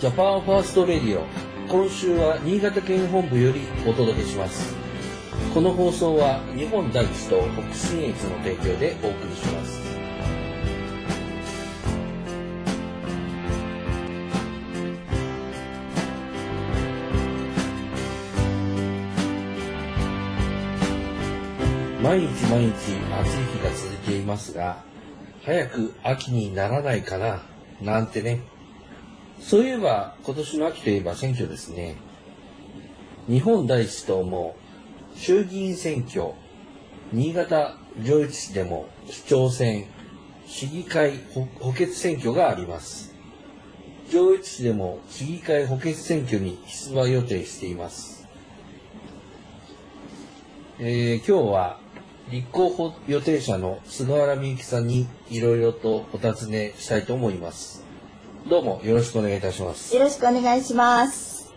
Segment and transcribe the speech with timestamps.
[0.00, 1.24] ジャパンファーストレディオ。
[1.68, 4.76] 今週は新潟県本部よりお届けします。
[5.52, 9.80] この放送は日本第一党北信越の提供でお送りします。
[22.00, 22.94] 毎日毎日暑い
[23.52, 24.84] 日が続いていますが
[25.44, 27.42] 早く秋にならないかな
[27.82, 28.42] なんてね。
[29.40, 31.96] そういえば今年の秋といえば選挙ですね。
[33.28, 34.56] 日本第一党も
[35.16, 36.32] 衆議院選挙
[37.12, 39.86] 新潟上越市でも市長選
[40.46, 41.18] 市議会
[41.60, 43.18] 補欠選挙があります。
[44.10, 48.26] 上越市でも市議会補欠選挙に出馬予定しています、
[50.78, 51.78] えー今日は
[52.30, 57.87] 立候補予定者の菅原美幸さんにいろいろとお尋ねしたいと思います。
[58.46, 59.94] どうもよろしくお願いいたします。
[59.94, 61.52] よろしくお願いします。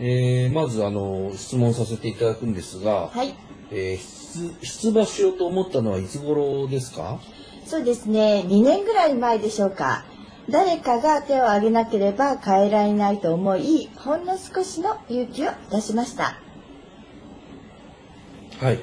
[0.00, 3.34] えーまずあの質問させていただくんですが、はい。
[3.70, 4.22] えー
[4.60, 7.20] 出出馬しようと思ったのはいつ頃ですか？
[7.66, 8.42] そうですね。
[8.46, 10.04] 2年ぐらい前でしょうか。
[10.50, 16.40] 誰かが手を挙げなければ変えられないと思い、ほんの少しの勇気を出しました。
[18.60, 18.80] はい。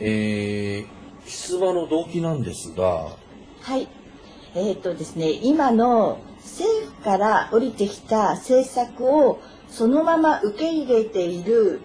[0.00, 3.08] えー出馬の動機なんですが、
[3.60, 3.86] はい。
[4.54, 11.82] えーとですね、今の政府から降りてきた政策をそのまま受け入れている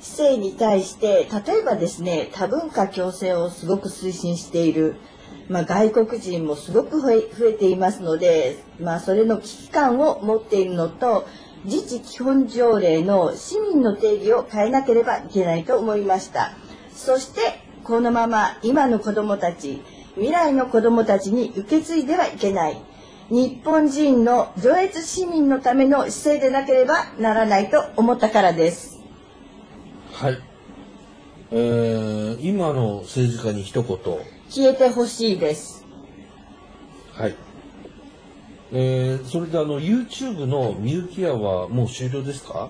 [0.00, 4.96] 姿勢に対して、例えばですね、多文化共生をすごく推進している、
[5.48, 11.26] まあ、外国人もすごく増えていますので、まあ、それの危機感を持っているのと、
[11.64, 16.52] 自治基本条例の市民の定義を変えなければいけないと思いました。
[16.94, 17.40] そして、
[17.82, 19.82] このまま今の子供たち、
[20.16, 22.80] 未来の子供たちに受け継いではいけない。
[23.30, 29.00] 日本人の上越市民のための姿勢でなければならないと思ったからです。
[30.12, 30.38] はい。
[31.50, 33.98] えー今の政治家に一言、
[34.50, 35.84] 消えてほしいです。
[37.12, 37.34] はい。
[38.72, 42.68] えーそれであの YouTube のミューキアはもう終了ですか？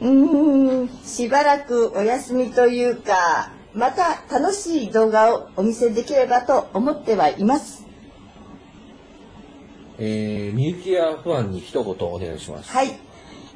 [0.00, 7.84] うーん、しばらくお休みというか、また楽しい動画をお見せできればと思ってはいます。
[9.98, 12.70] えー、ミューキアファンに一言お願いします。
[12.70, 12.98] はい。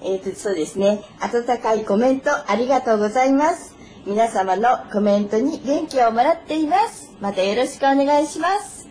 [0.03, 1.03] えーと、そうですね。
[1.21, 3.75] 温かいコメントありがとうございます。
[4.07, 7.15] 皆様のコメントに元気をもらっています。
[7.21, 8.89] またよろしくお願いします。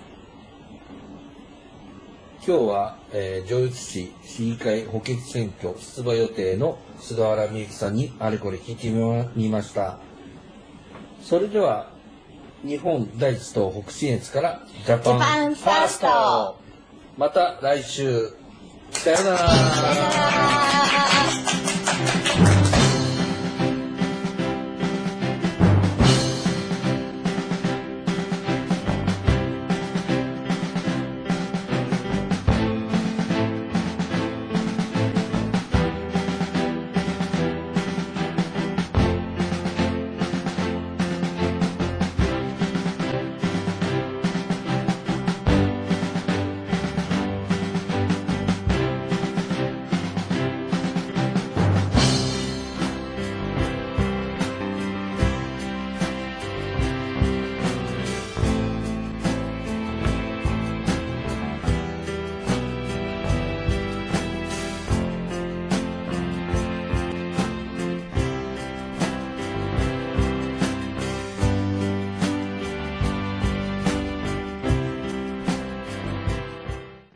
[2.46, 8.90] 今日は、えー上越市市議会補欠選挙出馬予定の菅原美幸さんにあれこれ聞いて
[9.36, 10.09] みました。
[11.22, 11.88] それでは、
[12.64, 16.58] 日本第一党北信越からジャパンファースト。
[17.18, 18.34] また来週。
[18.92, 20.99] さよなら